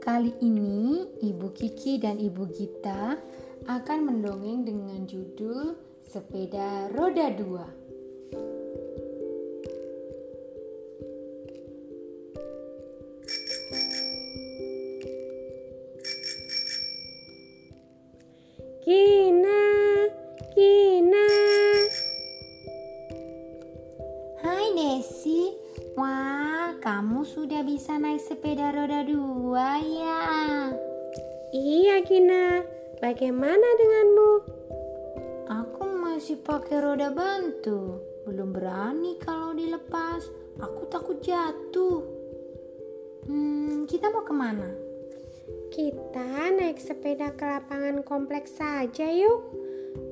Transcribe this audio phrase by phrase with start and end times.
[0.00, 3.20] Kali ini Ibu Kiki dan Ibu Gita
[3.68, 7.68] akan mendongeng dengan judul Sepeda Roda Dua.
[18.80, 19.62] Kina,
[20.56, 21.28] Kina.
[24.40, 25.59] Hai Desi,
[25.94, 30.20] wah kamu sudah bisa naik sepeda roda dua ya?
[31.50, 32.62] Iya Kina,
[33.00, 34.32] Bagaimana denganmu?
[35.48, 37.96] Aku masih pakai roda bantu.
[38.28, 40.20] Belum berani kalau dilepas.
[40.60, 42.04] Aku takut jatuh.
[43.24, 44.68] Hmm, kita mau ke mana?
[45.72, 49.48] Kita naik sepeda ke lapangan kompleks saja yuk.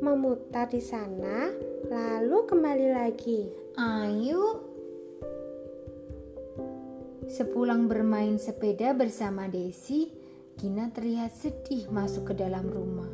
[0.00, 1.52] Memutar di sana,
[1.92, 3.52] lalu kembali lagi.
[3.76, 4.67] Ayo.
[7.28, 10.08] Sepulang bermain sepeda bersama Desi,
[10.56, 13.12] Gina terlihat sedih masuk ke dalam rumah.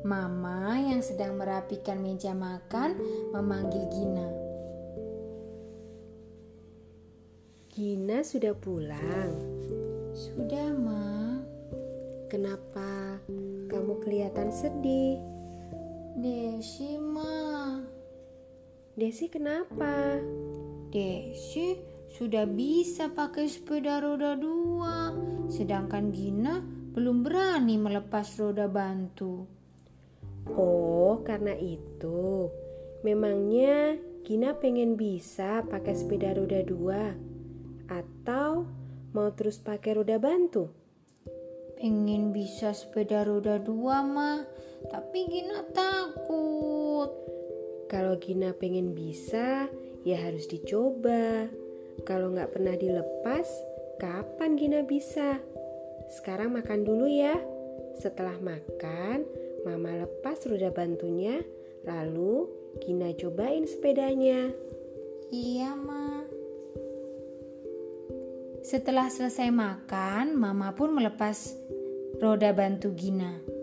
[0.00, 2.96] Mama yang sedang merapikan meja makan
[3.36, 4.28] memanggil Gina.
[7.68, 9.28] Gina sudah pulang.
[10.16, 11.44] Sudah, Ma.
[12.32, 13.20] Kenapa
[13.68, 15.20] kamu kelihatan sedih?
[16.16, 17.76] Desi, Ma.
[18.96, 20.16] Desi kenapa?
[20.88, 25.14] Desi sudah bisa pakai sepeda roda dua,
[25.46, 26.58] sedangkan Gina
[26.90, 29.46] belum berani melepas roda bantu.
[30.50, 32.50] Oh, karena itu.
[33.06, 37.14] Memangnya Gina pengen bisa pakai sepeda roda dua?
[37.86, 38.66] Atau
[39.14, 40.68] mau terus pakai roda bantu?
[41.80, 44.44] Pengen bisa sepeda roda dua mah,
[44.90, 47.08] tapi Gina takut.
[47.88, 49.70] Kalau Gina pengen bisa,
[50.04, 51.48] ya harus dicoba.
[52.04, 53.46] Kalau nggak pernah dilepas,
[54.00, 55.40] kapan Gina bisa?
[56.10, 57.36] Sekarang makan dulu ya.
[58.00, 59.28] Setelah makan,
[59.60, 61.44] Mama lepas roda bantunya,
[61.84, 62.48] lalu
[62.80, 64.48] Gina cobain sepedanya.
[65.28, 66.24] Iya, Ma.
[68.64, 71.54] Setelah selesai makan, Mama pun melepas
[72.18, 73.59] roda bantu Gina.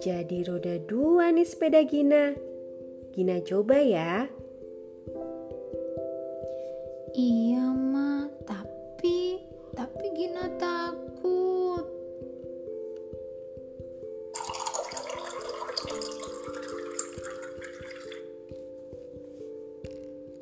[0.00, 2.32] Jadi roda dua nih sepeda Gina.
[3.12, 4.24] Gina coba ya.
[7.12, 9.44] Iya, Ma, tapi
[9.76, 11.84] tapi Gina takut.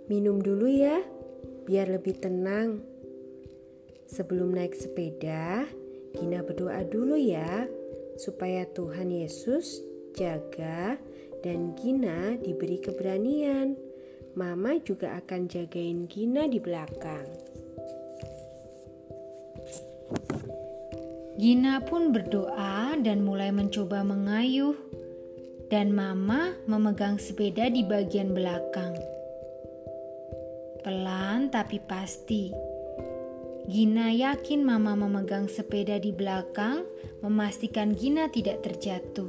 [0.06, 1.02] Minum dulu ya,
[1.66, 2.78] biar lebih tenang.
[4.06, 5.66] Sebelum naik sepeda,
[6.14, 7.66] Gina berdoa dulu ya
[8.18, 9.80] supaya Tuhan Yesus
[10.18, 10.98] jaga
[11.46, 13.78] dan Gina diberi keberanian.
[14.34, 17.26] Mama juga akan jagain Gina di belakang.
[21.38, 24.74] Gina pun berdoa dan mulai mencoba mengayuh,
[25.70, 28.98] dan Mama memegang sepeda di bagian belakang.
[30.82, 32.50] Pelan tapi pasti,
[33.68, 36.88] Gina yakin Mama memegang sepeda di belakang,
[37.20, 39.28] memastikan Gina tidak terjatuh.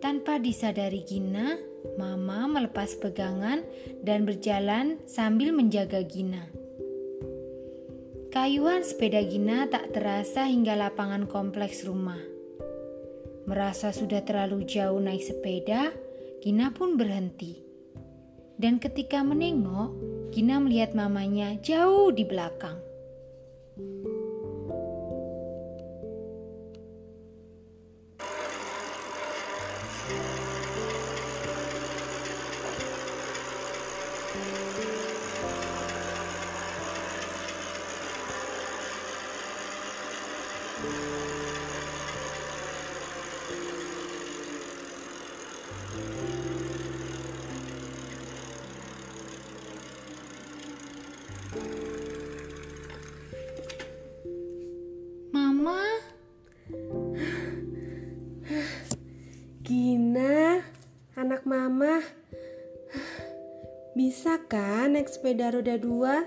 [0.00, 1.60] Tanpa disadari Gina,
[2.00, 3.68] Mama melepas pegangan
[4.00, 6.48] dan berjalan sambil menjaga Gina.
[8.32, 12.16] Kayuhan sepeda Gina tak terasa hingga lapangan kompleks rumah.
[13.44, 15.92] Merasa sudah terlalu jauh naik sepeda,
[16.40, 17.60] Gina pun berhenti.
[18.56, 19.92] Dan ketika menengok,
[20.32, 22.91] Gina melihat mamanya jauh di belakang.
[34.34, 34.72] Mama,
[64.12, 66.20] bisa kan naik sepeda roda dua?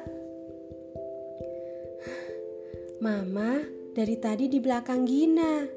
[2.97, 3.61] Mama
[3.93, 5.69] dari tadi di belakang Gina,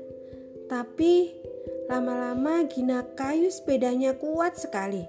[0.72, 1.37] tapi
[1.84, 5.05] lama-lama Gina kayu sepedanya kuat sekali.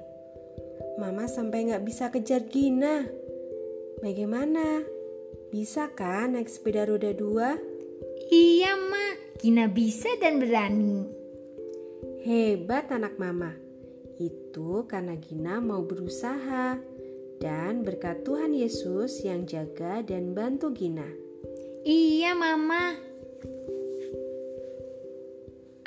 [0.99, 3.07] Mama sampai nggak bisa kejar Gina.
[4.03, 4.83] Bagaimana?
[5.55, 7.55] Bisa kan naik sepeda roda dua?
[8.27, 11.07] iya Ma, Gina bisa dan berani.
[12.27, 13.55] Hebat anak mama.
[14.19, 16.88] Itu karena Gina mau berusaha
[17.39, 21.07] dan berkat Tuhan Yesus yang jaga dan bantu Gina.
[21.87, 23.09] Iya Mama.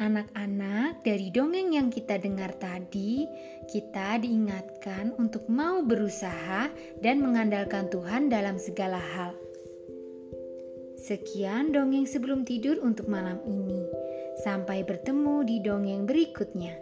[0.03, 3.23] Anak-anak, dari dongeng yang kita dengar tadi,
[3.71, 9.37] kita diingatkan untuk mau berusaha dan mengandalkan Tuhan dalam segala hal.
[10.99, 13.87] Sekian dongeng sebelum tidur untuk malam ini.
[14.43, 16.75] Sampai bertemu di dongeng berikutnya.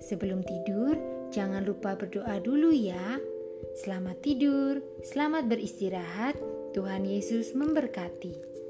[0.00, 0.96] Sebelum tidur,
[1.34, 3.20] jangan lupa berdoa dulu ya.
[3.76, 6.36] Selamat tidur, selamat beristirahat.
[6.76, 8.65] Tuhan Yesus memberkati.